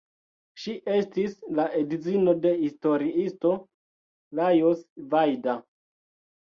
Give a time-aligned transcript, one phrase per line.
[0.61, 3.55] Ŝi estis la edzino de historiisto
[4.43, 4.85] Lajos
[5.15, 5.59] Vajda.